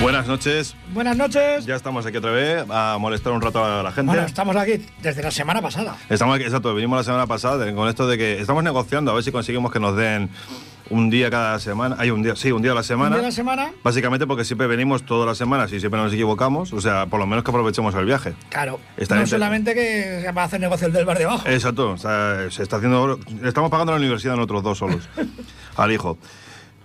[0.00, 0.76] Buenas noches.
[0.92, 1.64] Buenas noches.
[1.64, 4.12] Ya estamos aquí otra vez a molestar un rato a la gente.
[4.12, 5.96] Bueno, estamos aquí desde la semana pasada.
[6.10, 9.24] Estamos aquí, exacto, vinimos la semana pasada con esto de que estamos negociando a ver
[9.24, 10.28] si conseguimos que nos den
[10.90, 11.96] un día cada semana.
[11.98, 13.16] Hay un día, sí, un día a la semana.
[13.16, 13.72] Un día a la semana.
[13.82, 16.74] Básicamente porque siempre venimos todas las semanas y siempre nos equivocamos.
[16.74, 18.34] O sea, por lo menos que aprovechemos el viaje.
[18.50, 18.78] Claro.
[18.98, 21.48] Está no solamente que se va a hacer negocio el del bar de abajo.
[21.48, 23.18] Exacto, o sea, se está haciendo.
[23.42, 25.08] Estamos pagando la universidad nosotros dos solos.
[25.76, 26.18] al hijo.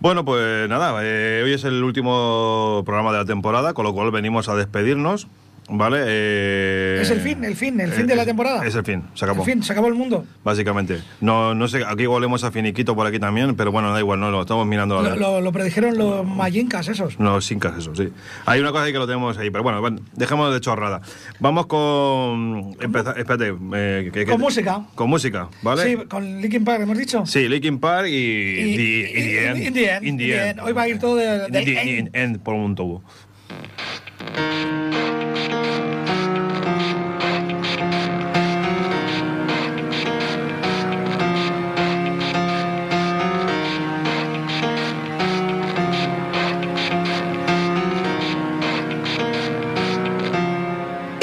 [0.02, 4.09] Bueno, pues nada, eh, hoy es el último programa de la temporada, con lo cual
[4.09, 5.28] venimos a despedirnos,
[5.70, 6.00] ¿vale?
[6.06, 8.66] Eh, Es el fin, el fin, el fin eh, de la temporada.
[8.66, 9.42] Es el fin, se acabó.
[9.44, 10.26] En fin, se acabó el mundo.
[10.44, 11.00] Básicamente.
[11.22, 14.32] No, no sé, aquí volvemos a finiquito por aquí también, pero bueno, da igual, no
[14.32, 15.02] lo estamos mirando.
[15.02, 17.18] Lo, lo- lo predijeron los mayincas esos.
[17.20, 18.10] Los incas, eso, sí.
[18.46, 21.02] Hay una cosa ahí que lo tenemos ahí, pero bueno, bueno, dejemos de chorrada.
[21.40, 22.76] Vamos con...
[22.80, 23.54] empeza- espérate.
[23.73, 24.82] eh, que- que- Con música.
[24.96, 25.84] Con música, ¿vale?
[25.84, 27.26] Sí, con Linkin Park, hemos dicho.
[27.26, 28.12] Sí, Linkin Park y...
[28.12, 29.58] Y- the- y- in the end.
[29.68, 30.50] in the end, In the in the end.
[30.52, 30.59] end.
[30.68, 32.09] Hoy va a ir todo de- de In the end.
[32.16, 33.03] end por un tubo.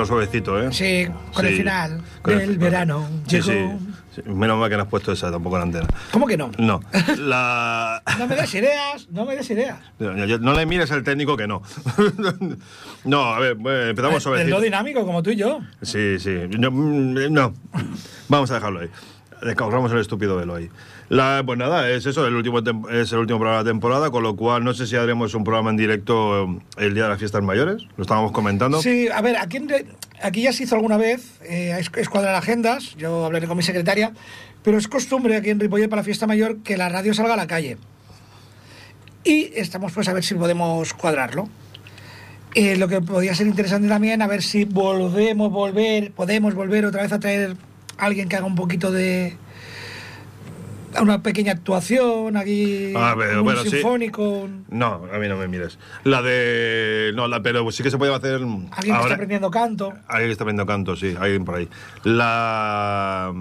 [0.00, 0.72] Entrado suavecito, ¿eh?
[0.72, 2.58] Sí, con el final Con el del final.
[2.70, 3.08] verano.
[3.26, 3.78] Sí, Llegó.
[4.14, 4.22] sí, sí.
[4.26, 5.86] Menos mal que no has puesto esa tampoco en la antena.
[6.10, 6.50] ¿Cómo que no?
[6.58, 6.80] No.
[7.18, 8.02] La...
[8.18, 9.78] No me des ideas, no me des ideas.
[9.98, 11.62] No, le mires al técnico que no.
[13.04, 14.56] no, a ver, bueno, empezamos El suavecito.
[14.56, 15.60] no dinámico, como tú y yo.
[15.82, 16.34] Sí, sí.
[16.58, 17.52] No, mm, no.
[18.28, 18.88] Vamos a dejarlo ahí.
[19.42, 20.70] Descausamos el estúpido velo ahí.
[21.08, 22.58] La, pues nada, es eso, el último
[22.90, 25.44] es el último programa de la temporada, con lo cual no sé si haremos un
[25.44, 28.80] programa en directo eh, el día de las fiestas mayores, lo estábamos comentando.
[28.82, 29.58] Sí, a ver, aquí,
[30.22, 33.62] aquí ya se hizo alguna vez, eh, es, es cuadrar agendas, yo hablaré con mi
[33.62, 34.12] secretaria,
[34.62, 37.36] pero es costumbre aquí en Ripollet para la fiesta mayor que la radio salga a
[37.36, 37.78] la calle.
[39.24, 41.48] y estamos pues a ver si podemos cuadrarlo.
[42.54, 47.02] Eh, lo que podría ser interesante también, a ver si volvemos, volver, podemos volver otra
[47.02, 47.56] vez a traer
[48.00, 49.36] alguien que haga un poquito de
[51.00, 53.70] una pequeña actuación aquí, Ah, pero, un bueno, sí.
[53.70, 55.78] sinfónico, No, a mí no me mires.
[56.02, 57.12] La de.
[57.14, 58.34] No, la, pero sí que se puede hacer.
[58.42, 59.92] alguien que está ahora- aprendiendo canto.
[60.08, 61.68] Alguien que está aprendiendo canto, sí, alguien por ahí.
[62.04, 63.32] La.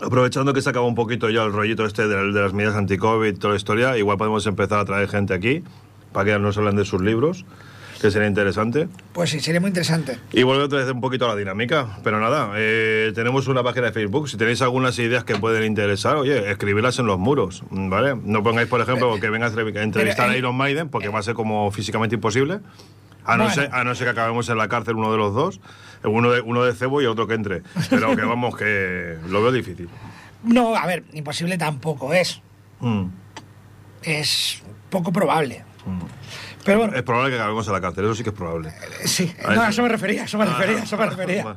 [0.00, 3.38] Aprovechando que se acaba un poquito ya el rollito este de, de las medidas anti-COVID,
[3.38, 5.62] toda la historia, igual podemos empezar a traer gente aquí
[6.12, 7.44] para que nos hablen de sus libros,
[8.02, 8.88] que sería interesante.
[9.14, 10.18] Pues sí, sería muy interesante.
[10.32, 11.98] Y volver otra vez un poquito a la dinámica.
[12.04, 14.28] Pero nada, eh, tenemos una página de Facebook.
[14.28, 18.14] Si tenéis algunas ideas que pueden interesar, oye, escribirlas en los muros, ¿vale?
[18.22, 20.88] No pongáis, por ejemplo, que venga a entre- a entrevistar pero, a eh, Iron Maiden,
[20.90, 22.60] porque va a ser como físicamente imposible.
[23.24, 23.54] A no, Bueno.
[23.54, 25.60] ser, a no ser que acabemos en la cárcel uno de los dos,
[26.02, 27.62] uno de, uno de cebo y otro que entre.
[27.88, 29.88] Pero que vamos, que lo veo difícil.
[30.42, 32.42] No, a ver, imposible tampoco es.
[32.80, 33.04] Mm.
[34.02, 34.60] Es
[34.90, 35.64] poco probable.
[36.64, 38.68] Pero bueno, Es probable que acabemos en la cárcel, eso sí que es probable.
[38.70, 41.56] eh, sí, a no, eso me refería, eso me refería, a eso me refería.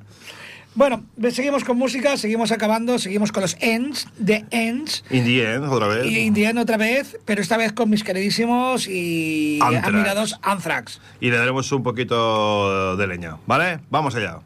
[0.73, 5.05] Bueno, seguimos con música, seguimos acabando, seguimos con los Ends, The Ends.
[5.09, 6.05] In the end, otra vez.
[6.05, 9.87] Y Indiana otra vez, pero esta vez con mis queridísimos y Anthrax.
[9.87, 10.99] admirados Anthrax.
[11.21, 13.79] Y le daremos un poquito de leña, ¿vale?
[13.89, 14.39] Vamos allá.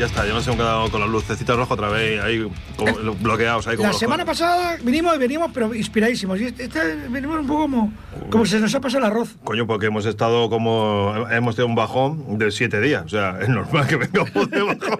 [0.00, 3.66] Ya, está, ya nos hemos quedado con las lucecitas rojas otra vez ahí como, bloqueados.
[3.66, 6.40] Ahí como La semana pasada vinimos y venimos, pero inspiradísimos.
[6.40, 7.92] Y este, este venimos un poco como,
[8.30, 9.36] como se nos ha pasado el arroz.
[9.44, 11.14] Coño, porque hemos estado como.
[11.30, 13.04] Hemos tenido un bajón de siete días.
[13.04, 14.98] O sea, es normal que vengamos de bajón.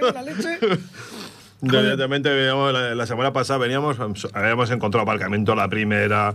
[0.14, 0.58] La leche.
[1.60, 3.96] Veníamos, la, la semana pasada veníamos,
[4.32, 6.32] habíamos encontrado aparcamiento la primera.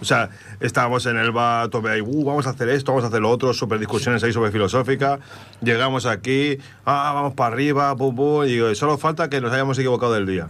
[0.00, 0.28] O sea,
[0.60, 3.30] estábamos en el bar, tope ahí, uh, vamos a hacer esto, vamos a hacer lo
[3.30, 5.18] otro, super discusiones ahí sobre filosófica.
[5.62, 9.78] Llegamos aquí, ah, vamos para arriba, pum, pum, y digo, solo falta que nos hayamos
[9.78, 10.48] equivocado del día.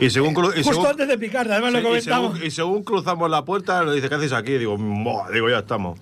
[0.00, 2.32] Y según, y Justo según- antes de picar, además lo y, comentamos.
[2.34, 4.52] según, y según cruzamos la puerta, nos dice, ¿qué hacéis aquí?
[4.58, 5.98] Digo, "Buah", digo, ya estamos.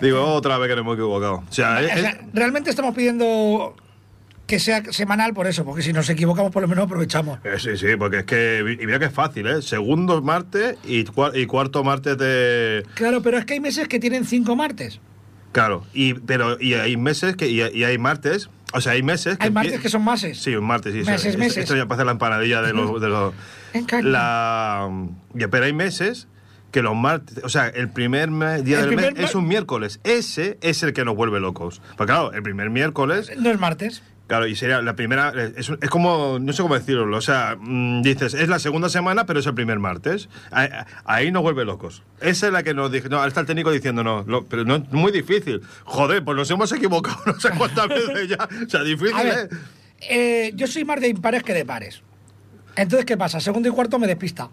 [0.00, 1.34] Digo, otra vez que nos hemos equivocado.
[1.48, 3.74] O sea, O es- sea, realmente estamos pidiendo
[4.46, 7.38] que sea semanal por eso, porque si nos equivocamos por lo menos aprovechamos.
[7.44, 9.62] Eh, sí, sí, porque es que, y mira que es fácil, ¿eh?
[9.62, 12.84] Segundo martes y, cua- y cuarto martes de...
[12.94, 15.00] Claro, pero es que hay meses que tienen cinco martes.
[15.52, 19.38] Claro, y, pero, y hay meses que, y, y hay martes, o sea, hay meses
[19.38, 19.44] que...
[19.44, 20.38] Hay martes que son mases.
[20.42, 20.98] Sí, un martes, sí.
[21.00, 21.58] Meses, eso, meses.
[21.58, 23.00] Esto ya parece la empanadilla de los...
[23.00, 23.32] De los
[24.02, 24.90] la,
[25.50, 26.28] pero hay meses
[26.70, 30.00] que los martes, o sea, el primer me- día El del mes es un miércoles.
[30.04, 31.82] Ese es el que nos vuelve locos.
[31.98, 34.02] Porque claro, el primer miércoles No es martes.
[34.28, 35.32] Claro, y sería la primera.
[35.56, 36.38] Es, es como.
[36.40, 37.16] No sé cómo decirlo.
[37.16, 40.28] O sea, mm, dices, es la segunda semana, pero es el primer martes.
[40.50, 40.68] Ahí,
[41.04, 42.02] ahí nos vuelve locos.
[42.20, 43.08] Esa es la que nos dice.
[43.10, 45.60] No, está el técnico diciendo, no, lo- pero no es muy difícil.
[45.84, 48.48] Joder, pues nos hemos equivocado no sé cuántas veces ya.
[48.66, 49.56] O sea, difícil, A ver, ¿eh?
[50.48, 52.00] eh, yo soy más de impares que de pares.
[52.76, 53.38] Entonces, ¿qué pasa?
[53.38, 54.48] Segundo y cuarto me despista.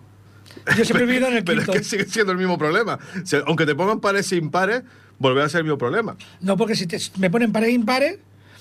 [0.77, 1.71] Yo siempre he vivido en el Pero quinto.
[1.73, 2.99] es que sigue siendo el mismo problema.
[3.23, 4.83] O sea, aunque te pongan pares sin pares,
[5.19, 6.17] volverá a ser el mismo problema.
[6.41, 8.17] No, porque si te- me ponen pares e impares,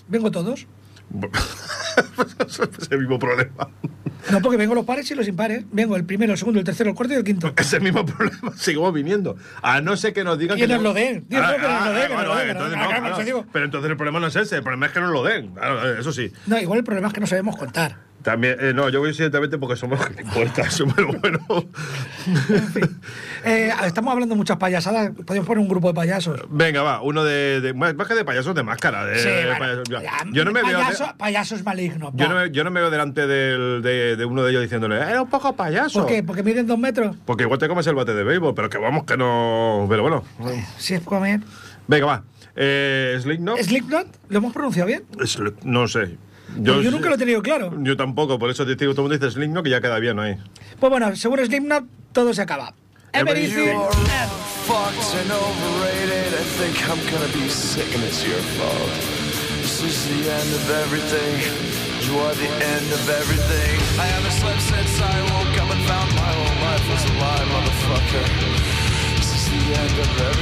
[0.07, 0.67] vengo todos.
[2.81, 3.69] es el mismo problema.
[4.31, 5.65] No, porque vengo los pares y los impares.
[5.73, 7.53] Vengo el primero, el segundo, el tercero, el cuarto y el quinto.
[7.57, 9.37] Es el mismo problema, seguimos viniendo.
[9.63, 10.73] A no ser que nos digan Que que.
[10.75, 11.25] nos lo den.
[11.31, 11.49] No, no.
[13.53, 15.55] Pero entonces el problema no es ese, el problema es que nos lo den.
[15.99, 16.31] Eso sí.
[16.47, 18.08] No, igual el problema es que no sabemos contar.
[18.23, 20.01] También, eh, no, yo voy directamente porque somos
[20.71, 21.41] somos buenos.
[23.45, 25.13] Eh, estamos hablando muchas payasadas.
[25.27, 26.41] Podemos poner un grupo de payasos.
[26.51, 29.05] Venga, va, uno de, de- Más que de payasos de máscara.
[29.05, 29.85] de- Sí, de payasos.
[30.33, 30.79] Yo- no me veo.
[30.79, 32.11] payaso, de- payaso es maligno.
[32.15, 34.97] yo, no me, yo no me veo delante del- de, de uno de ellos diciéndole,
[34.97, 36.01] era un poco payaso.
[36.01, 36.23] ¿Por qué?
[36.23, 37.17] ¿Porque miden dos metros?
[37.25, 39.87] Porque igual te comes el bate de béisbol, pero que vamos que no.
[39.89, 40.25] Pero bueno.
[40.77, 41.41] Si es comer.
[41.87, 42.25] Venga, va.
[42.57, 43.59] Eh, Slipknot.
[43.63, 44.07] ¿Slipknot?
[44.29, 45.05] ¿Lo hemos pronunciado bien?
[45.21, 46.17] Slip- no sé.
[46.55, 47.73] Pues yo nunca lo he tenido claro.
[47.83, 50.19] Yo tampoco, por eso te digo, todo el mundo dice Slipknot que ya queda bien
[50.19, 50.37] ahí.
[50.81, 52.75] Pues bueno, según Slipknot, todo se acaba.
[53.13, 54.29] Everything- Everything- You're
[54.67, 56.35] fucked and overrated.
[56.35, 58.93] I think I'm gonna be sick and it's your fault.
[59.63, 61.35] This is the end of everything.
[62.07, 63.77] You are the end of everything.
[64.01, 67.45] I haven't slept since I woke up and found my whole life was a lie,
[67.49, 68.25] motherfucker.
[69.17, 70.38] This is the end of everything.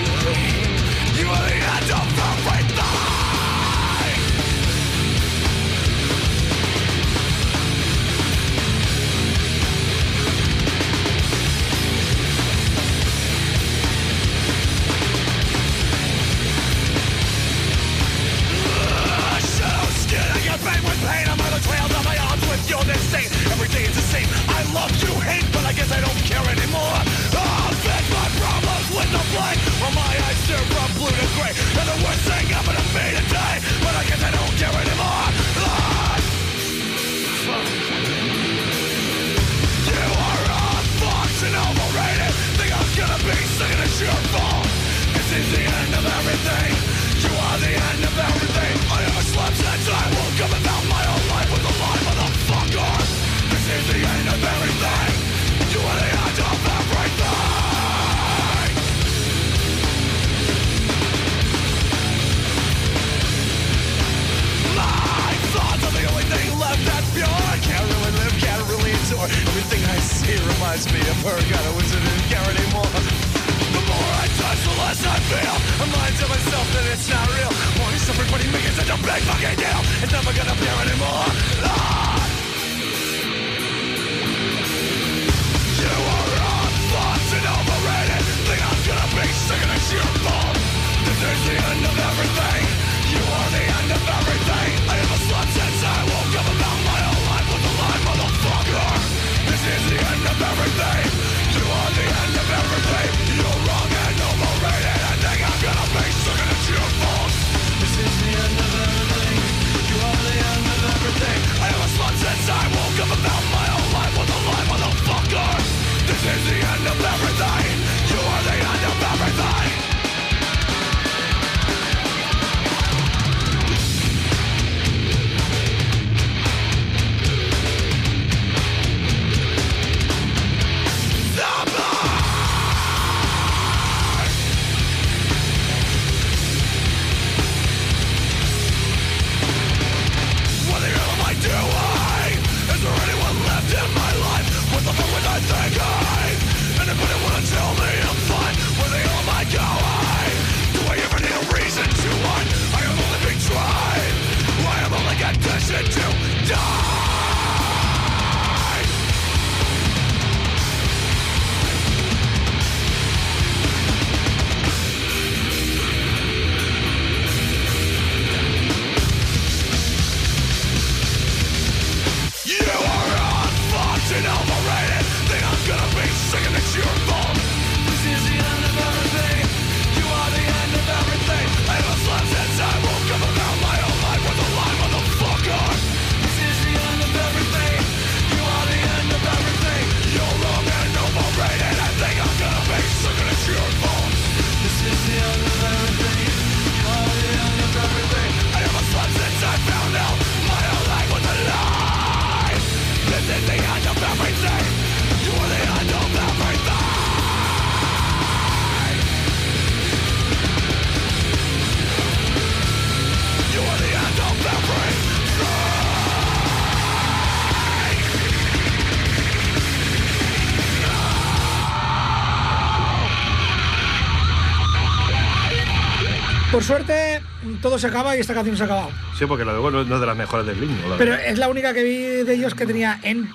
[226.56, 227.20] Por suerte,
[227.60, 228.88] todo se acaba y esta canción se ha acabado.
[229.18, 230.72] Sí, porque la de bueno no es de las mejores del Link.
[230.96, 233.30] Pero es la única que vi de ellos que tenía en.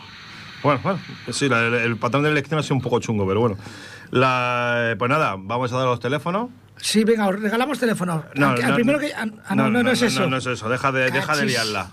[0.64, 3.40] Bueno, bueno, sí, la- el, el patrón de elección ha sido un poco chungo, pero
[3.42, 3.58] bueno.
[4.10, 6.50] La, pues nada, vamos a dar los teléfonos.
[6.78, 7.78] Sí, venga, os regalamos
[8.66, 9.14] al primero que.
[9.14, 10.22] Ah, no, no, no, es eso.
[10.22, 11.92] No, no es eso, deja de, deja de liarla.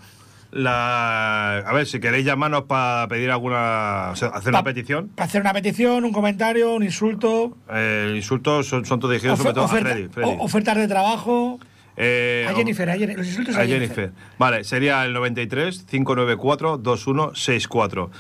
[0.51, 4.09] La, a ver, si queréis llamarnos para pedir alguna.
[4.13, 5.09] o sea, hacer una petición.
[5.15, 7.57] Para hacer una petición, un comentario, un insulto.
[7.71, 10.09] Eh, insultos son, son todos dirigidos sobre todo oferta- a Freddy.
[10.41, 11.59] Ofertas de trabajo.
[11.97, 13.19] Eh, A Jennifer, a Jennifer.
[13.19, 14.13] Los insultos a, a Jennifer.
[14.39, 18.11] Vale, sería el 93 594 2164.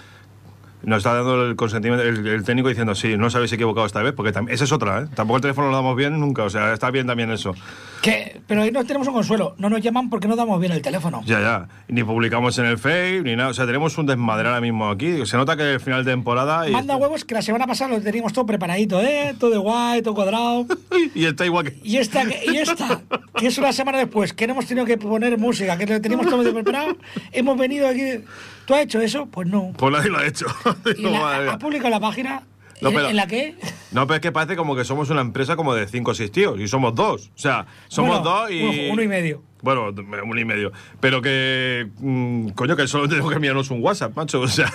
[0.83, 4.03] Nos está dando el consentimiento el, el técnico diciendo, sí, no os habéis equivocado esta
[4.03, 5.07] vez, porque esa es otra, ¿eh?
[5.14, 7.55] Tampoco el teléfono lo damos bien nunca, o sea, está bien también eso.
[8.03, 9.55] Que, pero ahí no tenemos un consuelo.
[9.59, 11.23] No nos llaman porque no damos bien el teléfono.
[11.27, 11.69] Ya, ya.
[11.88, 13.51] Ni publicamos en el Face, ni nada.
[13.51, 15.27] O sea, tenemos un desmadre ahora mismo aquí.
[15.27, 18.01] Se nota que el final de temporada y, Manda huevos que la semana pasada lo
[18.01, 19.35] teníamos todo preparadito, ¿eh?
[19.38, 20.67] Todo de guay, todo cuadrado.
[21.14, 21.77] y está igual que...
[21.83, 23.03] Y esta, y esta,
[23.37, 26.29] que es una semana después, que no hemos tenido que poner música, que lo teníamos
[26.29, 26.97] todo preparado,
[27.33, 28.25] hemos venido aquí.
[28.68, 29.24] ¿Tú has hecho eso?
[29.24, 29.72] Pues no.
[29.78, 30.44] Pues nadie lo ha hecho.
[30.96, 31.52] Y la- madre mía.
[31.54, 32.42] ha publicado la página
[32.83, 33.57] No, en, pero- en la que.
[33.92, 36.31] No, pero es que parece como que somos una empresa como de cinco o seis
[36.31, 37.31] tíos y somos dos.
[37.35, 38.62] O sea, somos Bueno, dos y.
[38.62, 39.42] uno- uno y medio.
[39.62, 39.87] Bueno,
[40.22, 40.70] uno y medio.
[41.00, 41.88] Pero que.
[41.98, 44.40] mm, coño, que solo tenemos que enviarnos un WhatsApp, macho.
[44.42, 44.70] O sea,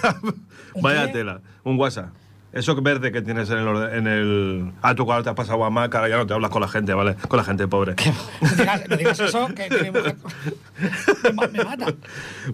[0.74, 1.14] ¿Un vaya qué?
[1.14, 1.42] tela.
[1.64, 2.10] Un WhatsApp.
[2.52, 4.72] Eso verde que tienes en el, en el.
[4.82, 6.68] Ah, tú cuando te has pasado a Mac, ahora ya no te hablas con la
[6.68, 7.16] gente, ¿vale?
[7.28, 7.96] Con la gente pobre.
[8.42, 9.92] No digas, no digas eso, que, que
[11.52, 11.94] me mata.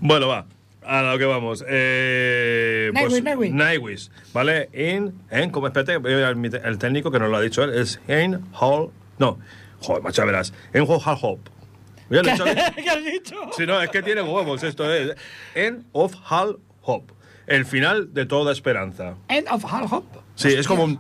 [0.02, 0.46] Bueno, va.
[0.90, 1.64] A lo que vamos.
[1.68, 3.52] Eh, Nightwish, Nightwish.
[3.52, 4.70] Nightwish, ¿vale?
[4.74, 8.42] En, en, como espérate, el, el técnico que nos lo ha dicho él, es en
[8.60, 8.90] Hall.
[9.20, 9.38] No,
[9.82, 10.52] joder, macho, verás.
[10.74, 11.40] En Hall Hop.
[12.10, 12.58] ¿Ya lo he dicho bien?
[12.76, 13.36] ¿Qué has dicho?
[13.56, 15.16] Si no, es que tiene huevos esto es.
[15.54, 17.04] En of Hall Hop.
[17.46, 19.16] El final de toda esperanza.
[19.28, 20.06] End of Hall Hop.
[20.34, 21.00] Sí, es como un.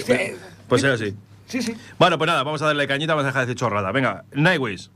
[0.00, 0.14] Sí.
[0.68, 1.14] Pues es así.
[1.46, 1.76] Sí, sí.
[1.98, 3.92] Bueno, pues nada, vamos a darle cañita, vamos a dejar de decir chorrada.
[3.92, 4.90] Venga, Nightwish.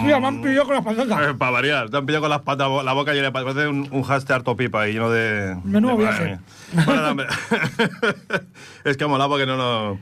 [0.00, 1.30] Hostia, me han pillado con las patatas.
[1.30, 3.54] Eh, para variar, te han pillado con las patas, la boca llena de patas.
[3.54, 5.56] Parece un, un hashtag harto pipa y lleno de.
[5.64, 6.38] Menudo de- viaje.
[6.86, 7.22] Bueno,
[8.84, 9.98] es que ha molado porque no nos.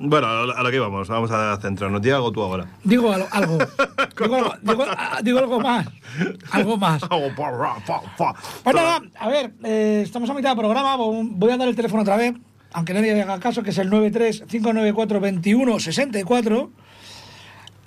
[0.00, 2.00] Bueno, a lo- que íbamos, vamos a centrarnos.
[2.00, 2.66] Diego, tú ahora.
[2.84, 3.26] Digo algo.
[3.32, 3.58] algo.
[4.16, 5.88] Digo, algo digo, ah, digo algo más.
[6.52, 7.02] Algo más.
[8.62, 10.96] Pues nada, a ver, eh, estamos a mitad del programa.
[10.96, 12.32] vo- Voy a dar el teléfono otra vez,
[12.72, 16.70] aunque nadie haga caso, que es el 935942164.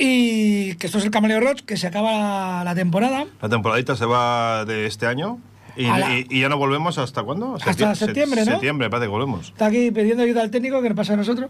[0.04, 3.26] Y que esto es el Camaleo Roach, que se acaba la, temporada.
[3.42, 5.38] La temporadita se va de este año
[5.78, 7.56] y, A la- y- y ya no volvemos hasta cuándo?
[7.56, 8.52] Hasta Septi- septiembre, ¿no?
[8.54, 9.50] Septiembre, parece que volvemos.
[9.50, 11.50] Está aquí pidiendo ayuda al técnico, que nos pasa a nosotros.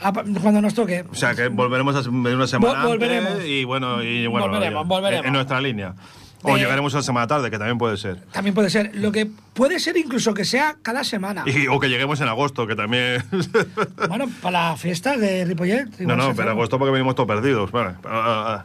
[0.00, 1.04] Ah, Cuando nos toque.
[1.10, 3.32] O sea que volveremos a, en una semana Vol- volveremos.
[3.32, 5.26] antes y bueno, y bueno Volveremos, volveremos.
[5.26, 5.94] En nuestra línea.
[6.42, 8.20] O llegaremos una semana tarde, que también puede ser.
[8.32, 8.94] También puede ser.
[8.94, 11.42] Lo que puede ser incluso que sea cada semana.
[11.46, 13.22] Y- o que lleguemos en agosto, que también...
[14.08, 15.86] Bueno, para las fiestas de Ripollet.
[16.00, 17.70] no, no, pero agosto porque venimos todos perdidos.
[17.72, 17.96] Vale.
[18.04, 18.64] Ah,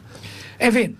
[0.60, 0.96] En fin,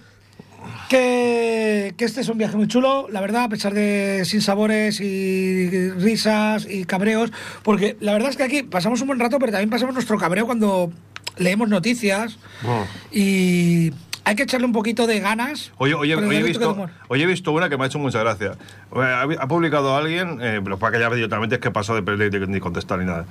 [0.88, 5.00] que, que este es un viaje muy chulo, la verdad, a pesar de sin sabores
[5.00, 7.30] y risas y cabreos,
[7.62, 10.46] porque la verdad es que aquí pasamos un buen rato, pero también pasamos nuestro cabreo
[10.46, 10.92] cuando
[11.36, 12.84] leemos noticias Oh.
[13.12, 13.92] y
[14.24, 15.70] hay que echarle un poquito de ganas.
[15.78, 18.52] Oye, oye, hoy, he visto, hoy he visto una que me ha hecho mucha gracia.
[18.96, 22.30] Eh, Ha, publicado alguien, eh, pero para que ya directamente es que pasó de, de-
[22.30, 23.26] de- ni contestar ni nada.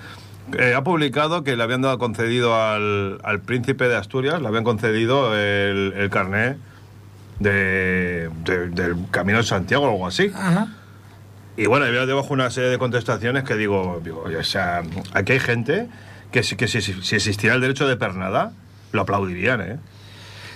[0.58, 4.64] Eh, ha publicado que le habían dado concedido al, al príncipe de Asturias, le habían
[4.64, 6.58] concedido el, el carné
[7.40, 10.32] de, de- del Camino de Santiago o algo así.
[10.36, 10.68] Ajá.
[11.56, 14.82] Y bueno, había debajo una serie de contestaciones que digo, digo, o sea,
[15.14, 15.88] aquí hay gente
[16.32, 18.52] que, si- que si, si existiera el derecho de pernada,
[18.92, 19.78] lo aplaudirían, ¿eh?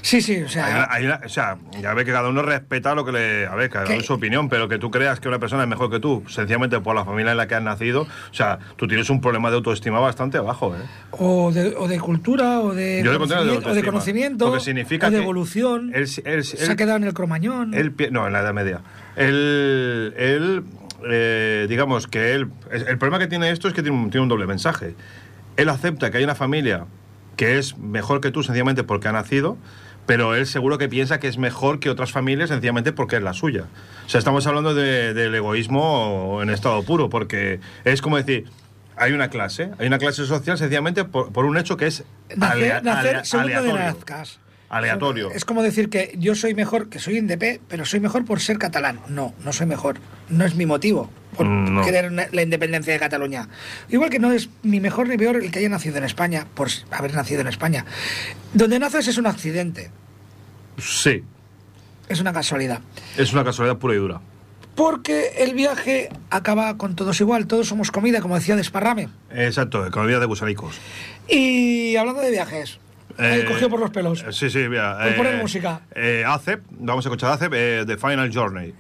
[0.08, 0.88] Sí, sí, o sea,
[1.26, 3.46] o sea, ya ve que cada uno respeta lo que le.
[3.46, 5.90] A ver, cada uno su opinión, pero que tú creas que una persona es mejor
[5.92, 9.10] que tú, sencillamente por la familia en la que has nacido, o sea, tú tienes
[9.10, 10.80] un problema de autoestima bastante bajo, ¿eh?
[11.12, 14.46] o de, o de cultura, o de, Yo le considero de conocimiento, o de conocimiento,
[14.48, 15.92] Lo que significa o de evolución.
[15.94, 17.72] él- él- se ha quedado en el cromañón.
[18.12, 18.80] No, en la Edad Media.
[19.18, 20.64] Él, él
[21.10, 22.48] eh, digamos que él.
[22.72, 24.96] El problema que tiene esto es que tiene un, tiene un doble mensaje.
[25.58, 26.86] Él acepta que hay una familia
[27.36, 29.58] que es mejor que tú sencillamente porque ha nacido,
[30.08, 33.34] pero él seguro que piensa que es mejor que otras familias sencillamente porque es la
[33.34, 33.66] suya.
[34.06, 38.46] O sea, estamos hablando de- del egoísmo en estado puro, porque es como decir.
[39.00, 42.04] Hay una clase, hay una clase social sencillamente por, por un hecho que es
[42.36, 43.70] Nacer, alea- nacer alea- de
[44.70, 45.32] aleatorio.
[45.32, 48.58] Es como decir que yo soy mejor, que soy INDP, pero soy mejor por ser
[48.58, 49.00] catalán.
[49.08, 49.98] No, no soy mejor.
[50.30, 51.86] No es mi motivo por Mm, no.
[51.86, 53.48] querer una- la independencia de Cataluña.
[53.90, 56.68] Igual que no es ni mejor ni peor el que haya nacido en España, por
[56.92, 57.86] haber nacido en España.
[58.54, 59.92] Donde naces es un accidente,
[60.78, 61.24] Sí,
[62.10, 62.82] es una casualidad.
[63.18, 64.22] es una casualidad pura y dura.
[64.76, 69.10] Porque el viaje acaba con todos igual, todos somos comida, como decía Desparrame.
[69.32, 70.76] Exacto, economía de gusanicos.
[71.28, 72.80] Y hablando de viajes,
[73.20, 74.24] Eh, cogido por los pelos.
[74.24, 74.98] eh, Sí, sí, mira.
[75.02, 75.82] Pues poner música.
[75.96, 78.74] Eh, ACEP, vamos a escuchar ACEP, eh, The Final Journey.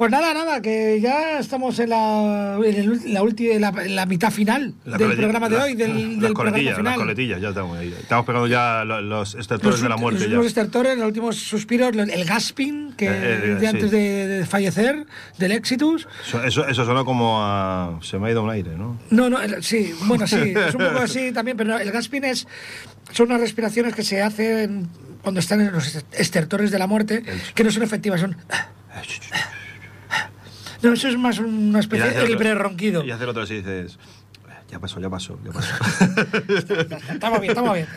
[0.00, 4.30] Pues nada, nada, que ya estamos en la, en el- la, última, la, la mitad
[4.30, 6.92] final La del programa de hoy, del, las del coletillas, final.
[6.92, 7.94] Las coletillas, ya estamos ahí.
[8.00, 10.20] Estamos pegando ya lo- los estertores Los, de la muerte.
[10.20, 10.28] los ya.
[10.28, 13.66] últimos estertores, los últimos suspiros, el gasping que Eh, eh, de sí.
[13.66, 15.04] antes de, de fallecer,
[15.36, 16.08] del Exitus.
[16.26, 17.98] Eso, eso, eso suena como a.
[18.00, 18.98] Se me ha ido un aire, ¿no?
[19.10, 22.46] No, no, sí, bueno, sí, es un poco así también, pero no, el gasping es,
[23.12, 24.88] son unas respiraciones que se hacen
[25.20, 27.22] cuando están en los estertores de la muerte,
[27.54, 28.34] que no son efectivas, son...
[30.82, 33.04] No, eso es más una especie de otro- pre-ronquido.
[33.04, 33.98] Y hacer otra así dices.
[34.70, 35.74] Ya pasó, ya pasó, ya pasó.
[37.12, 37.88] Estamos bien, estamos bien.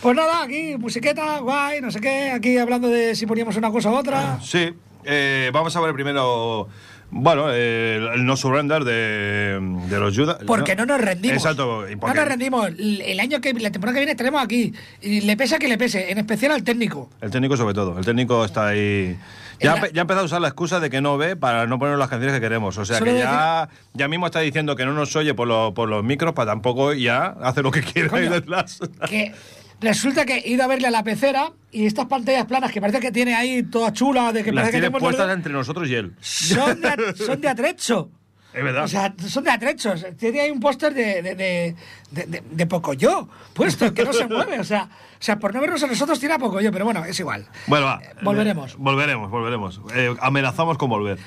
[0.00, 3.90] Pues nada, aquí musiqueta, guay, no sé qué, aquí hablando de si poníamos una cosa
[3.90, 4.38] u otra.
[4.40, 4.70] sí,
[5.04, 6.68] eh, vamos a ver primero.
[7.08, 10.38] Bueno, eh, el no surrender de, de los Judas.
[10.44, 11.36] Porque no nos rendimos.
[11.36, 11.84] Exacto.
[12.00, 12.68] No nos rendimos.
[12.78, 14.72] El año que la temporada que viene estaremos aquí.
[15.02, 17.08] Y le pese a que le pese, en especial al técnico.
[17.20, 17.96] El técnico sobre todo.
[17.98, 19.16] El técnico está ahí...
[19.60, 21.96] Ya, ya ha empezado a usar la excusa de que no ve para no poner
[21.98, 22.76] las canciones que queremos.
[22.78, 25.72] O sea Solo que ya, ya mismo está diciendo que no nos oye por, los-
[25.72, 28.78] por los micros para tampoco ya hace lo que quiera Coño, detrás.
[29.08, 29.32] Que
[29.80, 33.00] resulta que he ido a verle a la pecera y estas pantallas planas que parece
[33.00, 35.88] que tiene ahí toda chula, de que Las parece que tiene tenemos puestas entre nosotros
[35.88, 36.14] y él.
[36.20, 38.10] son de, son de atrecho.
[38.56, 38.84] Es verdad.
[38.84, 40.06] O sea, son de atrechos.
[40.18, 41.76] Tiene ahí un póster de, de, de,
[42.10, 44.58] de, de- Pocoyo puesto, que no se mueve.
[44.58, 47.20] O sea, o sea, por no vernos a nosotros tiene a Pocoyo, pero bueno, es
[47.20, 47.46] igual.
[47.66, 48.00] Bueno, va.
[48.02, 48.72] Eh, volveremos.
[48.72, 49.80] Eh, volveremos, volveremos.
[49.94, 51.18] Eh, amenazamos con volver.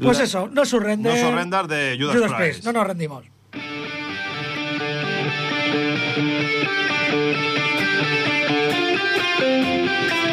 [0.00, 1.12] Pues La- eso, no surrender.
[1.12, 2.32] No surrender de Judas, Judas.
[2.34, 3.24] Priest, no nos rendimos.
[9.38, 10.25] You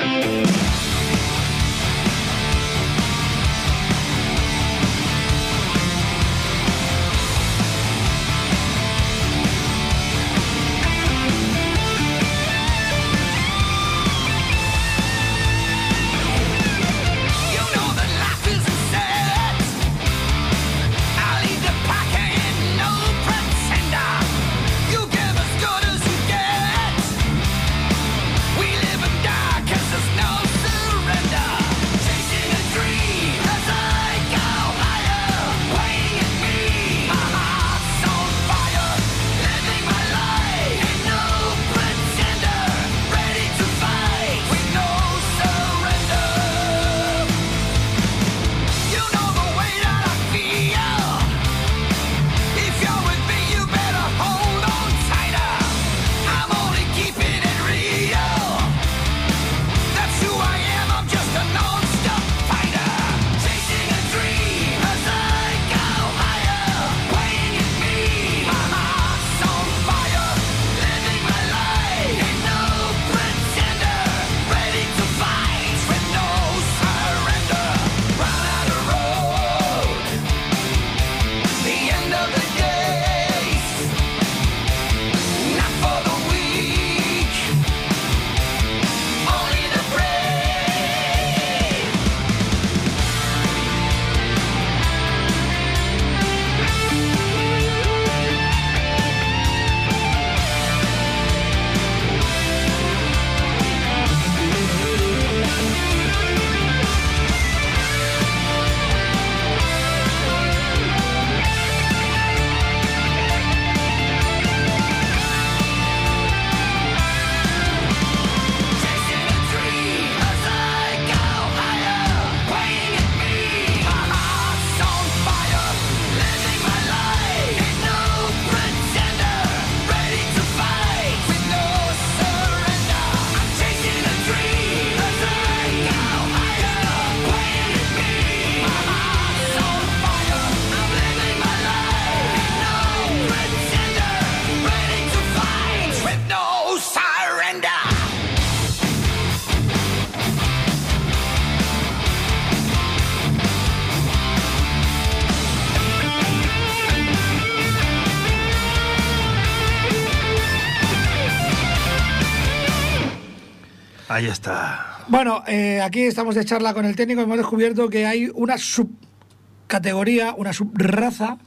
[164.14, 165.00] Ahí está.
[165.08, 168.60] Bueno, eh, aquí estamos de charla con el técnico y hemos descubierto que hay una
[168.60, 171.38] subcategoría, una subraza.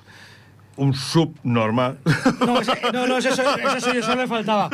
[0.77, 2.01] Un subnormal.
[2.41, 2.61] No,
[2.93, 4.69] no, no, eso, eso, eso, eso le faltaba.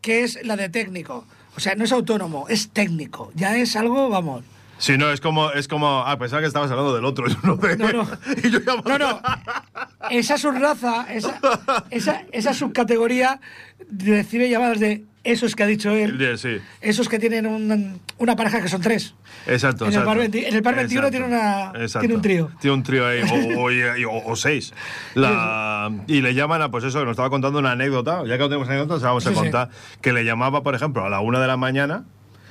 [0.00, 1.24] Que es la de técnico.
[1.56, 3.30] O sea, no es autónomo, es técnico.
[3.36, 4.42] Ya es algo, vamos.
[4.78, 6.02] Si no, es como, es como.
[6.04, 7.26] Ah, pensaba que estabas hablando del otro.
[7.44, 8.08] no de- No, no.
[8.42, 9.20] y yo ya No, no.
[10.10, 11.38] Esa subraza, esa,
[11.90, 13.40] esa, esa subcategoría
[13.88, 18.36] recibe llamadas de esos que ha dicho él, De- sí, esos que tienen un- una
[18.36, 19.14] pareja que son tres.
[19.46, 19.86] exacto.
[19.86, 22.50] En el par 20 en el par 21 Exacto, tiene una- tiene un trío.
[22.60, 24.72] Tiene un trío ahí, o, o- y- o- o seis.
[25.14, 28.48] La, y le llaman a, pues eso, nos estaba contando una anécdota, ya que no
[28.48, 29.40] tenemos anécdotas, vamos a Sí, sí.
[29.40, 29.70] contar,
[30.00, 32.04] que le llamaba, por ejemplo, a la una de la mañana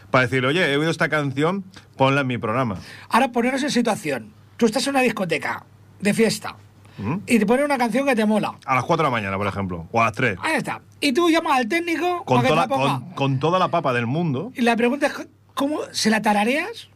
[0.10, 1.64] para decir, oye, he oído esta canción,
[1.98, 2.78] ponla en mi programa.
[3.10, 4.34] Ahora poneros en situación.
[4.58, 5.64] Tú estás en una discoteca
[6.00, 6.56] de fiesta
[7.02, 7.22] ¿Mm?
[7.28, 8.54] y te ponen una canción que te mola.
[8.66, 10.38] A las 4 de la mañana, por ejemplo, o a las 3.
[10.42, 10.82] Ahí está.
[11.00, 14.52] Y tú llamas al técnico Con toda, la con, con toda la papa del mundo.
[14.56, 15.14] Y la pregunta es,
[15.54, 16.90] ¿cómo se la tarareas?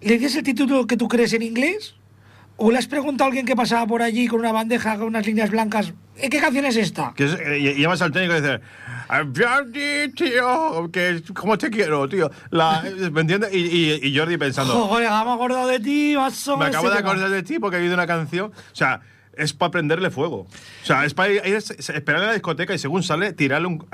[0.00, 1.94] ¿Le dices el título que tú crees en inglés?
[2.56, 5.26] ¿O le has preguntado a alguien que pasaba por allí con una bandeja con unas
[5.26, 5.94] líneas blancas?
[6.16, 7.12] ¿eh, ¿Qué canción es esta?
[7.16, 8.60] Que es- eh, y, llamas al técnico y dices,
[9.10, 12.30] "I'm Jordi, tío, que cómo te quiero, tío.
[12.50, 13.52] La, ¿Me entiendes?
[13.54, 16.56] Y, y- y Jordi pensando, Joder, me acordado de ti, macho.
[16.56, 18.52] me acabo de acordar de ti porque he oído una canción.
[18.52, 19.00] O sea,
[19.36, 20.46] es para prenderle fuego.
[20.82, 21.56] O sea, es para ir, ir-
[21.94, 23.86] esperar en la discoteca y según sale, tirarle un.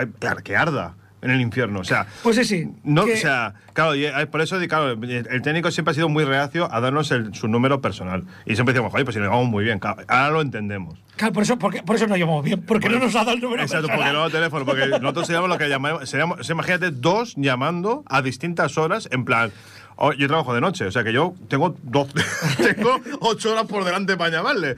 [0.45, 1.81] que arda en el infierno.
[1.81, 2.07] O sea.
[2.23, 2.69] Pues sí, sí.
[2.85, 6.25] No, que- o sea, claro, y, por eso, claro, el técnico siempre ha sido muy
[6.25, 8.23] reacio a darnos el- su número personal.
[8.47, 10.97] Y siempre decimos, oye, pues si lo llevamos muy bien, claro, ahora lo entendemos.
[11.17, 13.41] Claro, por eso, porque, por eso nos llamamos bien, porque no nos ha dado el
[13.41, 14.23] número Exacto, porque personal.
[14.23, 19.09] no teléfono, porque nosotros seríamos lo que llamamos, seríamos, imagínate, dos llamando a distintas horas,
[19.11, 19.51] en plan,
[19.97, 22.07] oh, yo trabajo de noche, o sea que yo tengo dos,
[22.57, 24.77] tengo ocho horas por delante para llamarle.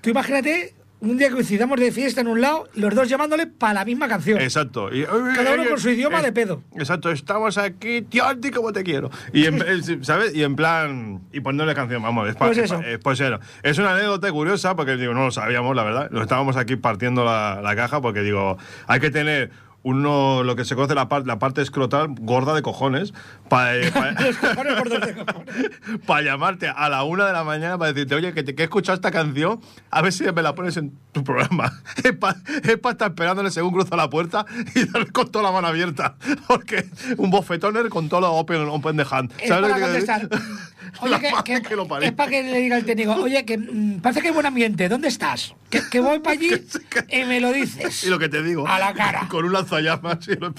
[0.00, 3.74] Tú imagínate un día que coincidamos de fiesta en un lado, los dos llamándole para
[3.74, 4.40] la misma canción.
[4.40, 4.92] Exacto.
[4.92, 6.62] Y, Cada uno con su idioma de pedo.
[6.74, 8.24] Exacto, estamos aquí, tío,
[8.54, 9.10] como te quiero.
[9.32, 10.34] Y en, ¿sabes?
[10.34, 12.80] Y en plan, y poniéndole canción, vamos, es Pues es eso.
[12.82, 13.22] eh, pues.
[13.62, 16.10] Es una anécdota curiosa, porque digo, no lo sabíamos, la verdad.
[16.10, 19.50] Nos estábamos aquí partiendo la, la caja, porque digo, hay que tener
[19.84, 23.14] uno, lo que se conoce la, par- la parte escrotal gorda de cojones,
[23.48, 26.24] para dos de cojones.
[26.24, 28.96] llamarte a la una de la mañana para decirte, oye, que te que he escuchado
[28.96, 29.60] esta canción,
[29.90, 31.72] a ver si me la pones en tu programa.
[32.04, 36.16] Es para estar esperándole según cruza la puerta y darle con toda la mano abierta.
[36.46, 39.32] Porque un bofetoner con todo lo open, open the hand.
[39.40, 40.28] Es ¿Sabes lo para que contestar.
[40.28, 40.46] decir?
[41.00, 42.08] Oye, La que, madre que- que lo parió.
[42.08, 44.88] es para que le diga al técnico, oye, que mm, parece que hay buen ambiente,
[44.88, 45.54] ¿dónde estás?
[45.70, 46.50] Que, que voy para allí
[47.10, 48.04] y me lo dices.
[48.08, 48.66] Y lo que te digo.
[48.66, 49.26] A la cara.
[49.28, 50.18] Con un lanzallamas.
[50.28, 50.52] y lo.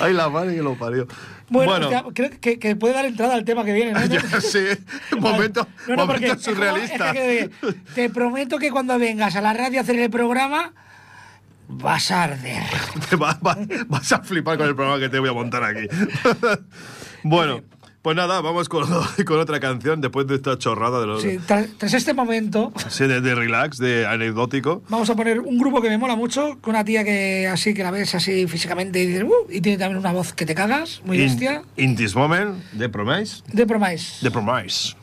[0.00, 1.06] Ay, la madre que lo parió.
[1.48, 3.92] Bueno, creo que, que puede dar entrada al tema que viene.
[3.92, 4.04] ¿no?
[4.06, 4.78] ya sé.
[5.18, 7.10] Momento, No, no, momento surrealista.
[7.10, 7.50] es
[7.94, 10.72] te prometo que cuando vengas a la radio a hacer el programa,
[11.68, 12.62] vas a arder.
[13.10, 15.86] Te va- va- vas a flipar con el programa que te voy a montar aquí.
[17.22, 17.62] bueno,
[18.04, 18.84] pues nada, vamos con,
[19.26, 23.06] con otra canción después de esta chorrada de los Sí, tras, tras este momento, sí,
[23.06, 24.82] de, de relax, de anecdótico.
[24.90, 27.82] vamos a poner un grupo que me mola mucho, con una tía que así, que
[27.82, 31.00] la ves así físicamente y dices, "Uh", y tiene también una voz que te cagas,
[31.06, 33.42] muy In, bestia, in this moment, de Promise.
[33.50, 34.18] de Promise.
[34.20, 34.94] De Promise.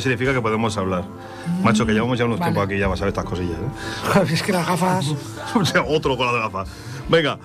[0.00, 1.04] Significa que podemos hablar.
[1.62, 2.52] Macho, que llevamos ya unos Vale.
[2.52, 3.56] tiempos aquí, ya vas a ver estas cosillas.
[3.58, 4.22] ¿eh?
[4.32, 5.06] Es que las gafas.
[5.54, 6.68] O sea, otro con la de gafas.
[7.08, 7.38] Venga,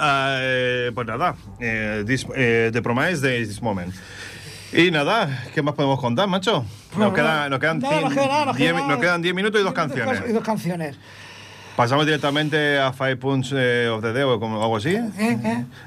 [0.00, 3.94] eh, pues nada, eh, this, eh, The Promise de This Moment.
[4.72, 6.64] Y nada, ¿qué más podemos contar, macho?
[6.98, 9.22] Nos, queda- nos quedan No, cien- nos queda nada, nos diez queda mi- nos quedan
[9.22, 10.22] 10 minutos y dos canciones.
[10.28, 10.98] Y dos canciones.
[11.76, 14.96] Pasamos directamente a Five Punch of the Day o como- algo así.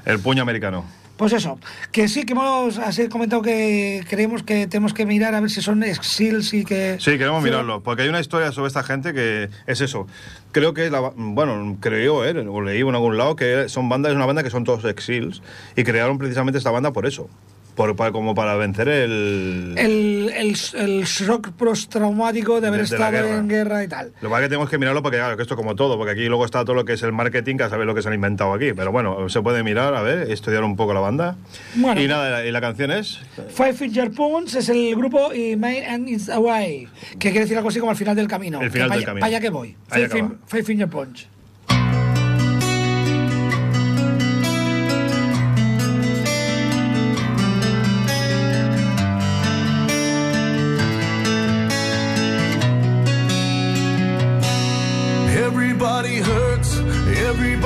[0.04, 0.84] El puño americano.
[1.20, 1.60] Pues eso,
[1.92, 5.60] que sí que hemos así comentado que creemos que tenemos que mirar a ver si
[5.60, 6.96] son exils y que...
[6.98, 10.06] Sí, queremos mirarlo, porque hay una historia sobre esta gente que es eso.
[10.52, 11.12] Creo que es la.
[11.14, 14.48] Bueno, creo, eh, o leí en algún lado que son bandas, es una banda que
[14.48, 15.42] son todos exils
[15.76, 17.28] y crearon precisamente esta banda por eso.
[17.74, 19.74] Por, para- como para vencer el.
[19.78, 23.38] El, el, el shock postraumático de haber De- de estado guerra.
[23.38, 24.06] en guerra y tal.
[24.20, 26.12] Lo que pasa es que tenemos que mirarlo porque, claro, que esto como todo, porque
[26.12, 28.08] aquí luego está todo lo que es el marketing, que a saber lo que se
[28.08, 28.72] han inventado aquí.
[28.74, 31.36] Pero bueno, se puede mirar, a ver, estudiar un poco la banda.
[31.74, 32.00] Bueno.
[32.02, 33.20] y nada, y la canción es.
[33.48, 37.68] Five Finger Punch es el grupo y Main and It's Away, que quiere decir algo
[37.70, 38.60] así como al final del camino.
[38.60, 39.24] El final que del vaya- camino.
[39.26, 39.76] Vaya que voy.
[40.10, 41.28] Fin- Five Finger Punch.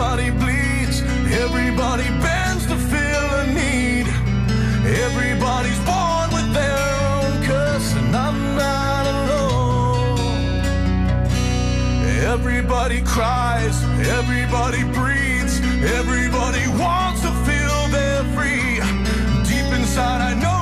[0.04, 1.00] Everybody bleeds,
[1.32, 4.06] everybody bends to fill a need.
[5.06, 6.78] Everybody's born with their
[7.08, 10.18] own curse, and I'm not alone.
[12.34, 13.82] Everybody cries,
[14.18, 15.60] everybody breathes,
[15.98, 18.80] everybody wants to feel they're free.
[19.48, 20.53] Deep inside, I know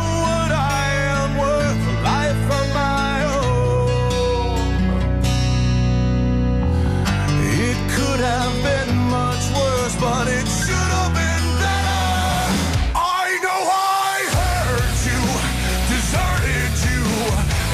[10.02, 12.42] but it should have been better.
[12.90, 15.22] I know I hurt you,
[15.94, 17.04] deserted you,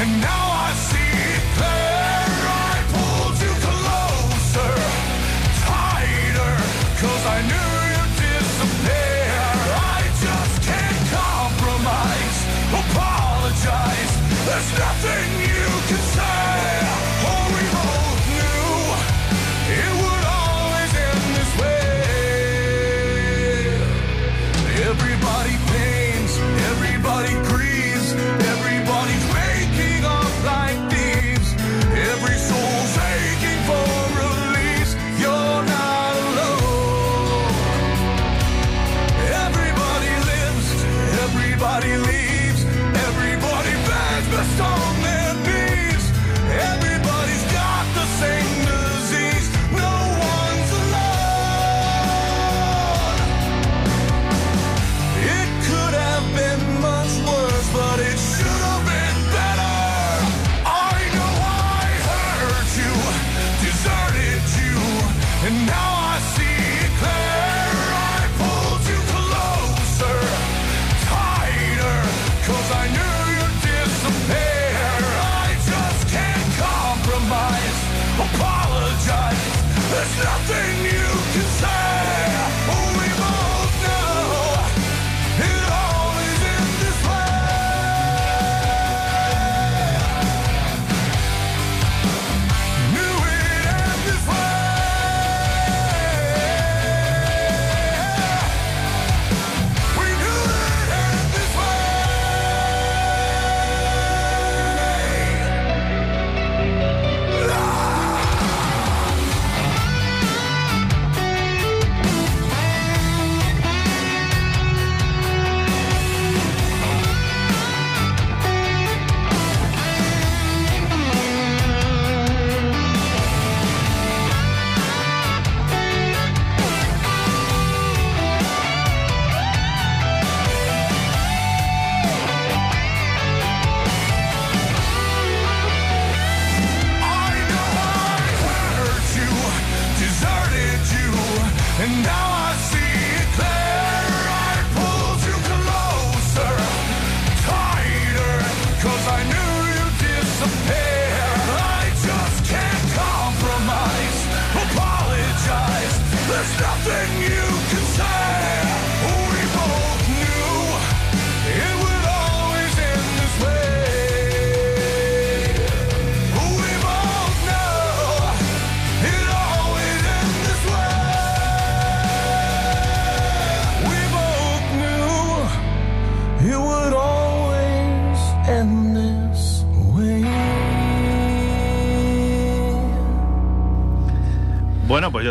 [0.05, 2.29] and now I see it clear.
[2.69, 4.75] I pulled you closer,
[5.65, 6.55] tighter,
[7.01, 9.41] cause I knew you'd disappear.
[9.97, 12.39] I just can't compromise,
[12.83, 14.13] apologize.
[14.45, 15.68] There's nothing you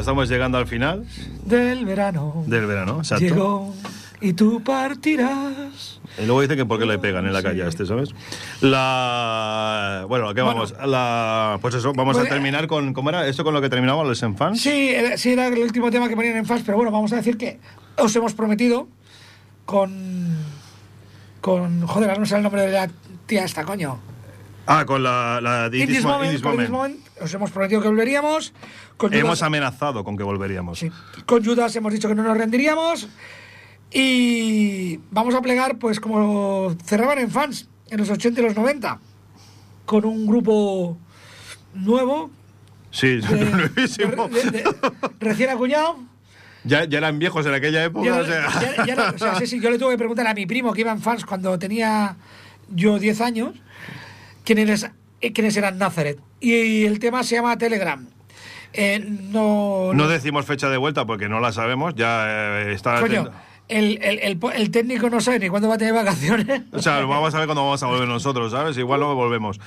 [0.07, 1.05] estamos llegando al final
[1.43, 2.45] Del verano.
[2.47, 3.25] del verano, exacto.
[3.25, 3.75] Llegó
[4.21, 5.99] y tú partirás.
[6.17, 8.11] Y luego dice que por qué le pegan en la calle a este, ¿sabes?
[8.61, 10.05] La...
[10.07, 10.61] Bueno, ¿a qué Bueno.
[10.61, 10.73] vamos?
[10.87, 11.59] La...
[11.61, 12.93] Pues eso, vamos a Pues, terminar con...
[12.93, 13.27] ¿Cómo era?
[13.27, 14.61] ¿Esto con lo que terminamos los Enfans?
[14.61, 17.17] Sí, era, sí, era el último tema que ponían en fans, pero bueno, vamos a
[17.17, 17.59] decir que
[17.97, 18.87] os hemos prometido
[19.65, 20.37] con.
[21.41, 21.85] con.
[21.85, 22.89] Joder, no sé el nombre de la
[23.25, 23.99] tía esta, coño.
[24.67, 25.39] Ah, con la...
[25.41, 26.69] la de In This This Mo- Moment, In This Moment.
[26.69, 28.53] Moment, os hemos prometido que volveríamos.
[28.97, 30.79] Con Hemos amenazado con que volveríamos.
[30.79, 30.91] sí,
[31.25, 33.07] con Judas hemos dicho que no nos rendiríamos.
[33.91, 38.99] Y vamos a plegar, pues como cerraban en fans en los 80 y los 90,
[39.85, 40.97] con un grupo
[41.73, 42.29] nuevo,
[42.91, 44.27] Sí, de- nuevísimo.
[44.27, 44.63] de- de-
[45.19, 45.97] recién acuñado.
[46.63, 48.49] Ya, ya eran viejos en aquella época, Ya, o sea...
[48.75, 50.73] ya- ya no- o sea, sí, sí, yo le tuve que preguntar a mi primo
[50.73, 52.17] que iba en fans cuando tenía
[52.69, 53.51] yo 10 años
[54.55, 54.89] quiénes,
[55.21, 56.19] eh, quiénes eran Nazareth.
[56.39, 58.07] Y el tema se llama Telegram.
[58.73, 62.99] Eh, no, No decimos fecha de vuelta porque no la sabemos, ya eh, está...
[63.01, 63.29] Coño,
[63.67, 66.61] el, el, el, el técnico no sabe ni cuándo va a tener vacaciones.
[66.71, 68.77] O sea, lo vamos a ver cuando vamos a volver nosotros, ¿sabes?
[68.77, 69.59] Igual no volvemos.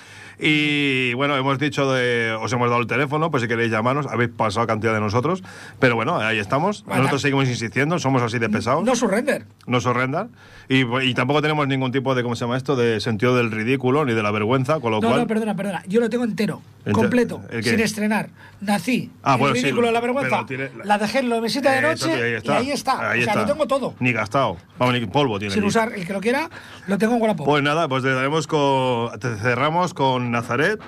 [0.42, 2.32] Y bueno, hemos dicho de.
[2.40, 5.42] Os hemos dado el teléfono, pues si queréis llamarnos, habéis pasado cantidad de nosotros.
[5.78, 6.84] Pero bueno, ahí estamos.
[6.86, 8.84] Nosotros seguimos insistiendo, somos así de pesados.
[8.84, 9.44] No surrender.
[9.66, 10.30] No sorrendan.
[10.68, 12.76] Y, y tampoco tenemos ningún tipo de, ¿cómo se llama esto?
[12.76, 15.20] De sentido del ridículo ni de la vergüenza, con lo No, cual.
[15.20, 15.82] no, perdona, perdona.
[15.88, 18.30] Yo lo tengo entero, Ente- completo, ¿el sin estrenar.
[18.60, 19.10] Nací.
[19.24, 20.46] Ah, el bueno, sí, ridículo de la vergüenza.
[20.46, 23.10] tiene- La dejé en la mesita de Eh, noche ahí y ahí está.
[23.10, 23.46] Ahí o sea, está.
[23.46, 23.94] lo tengo todo.
[23.98, 24.58] Ni gastado.
[24.78, 25.52] Vamos, ni polvo tiene.
[25.52, 26.48] Sin ni- usar, el que lo quiera,
[26.86, 27.46] lo tengo en Wallapop.
[27.46, 30.80] Pues nada, pues te daremos con, te cerramos con Nazaret,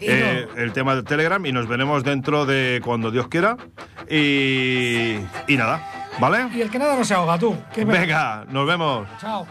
[0.00, 3.56] eh, el tema de Telegram, y nos veremos dentro de cuando Dios quiera.
[4.08, 5.16] Y,
[5.48, 5.80] y nada,
[6.18, 6.48] ¿vale?
[6.54, 7.56] Y el que nada no se ahoga, tú.
[7.74, 7.92] Pena.
[7.92, 9.08] Venga, nos vemos.
[9.20, 9.46] Chao.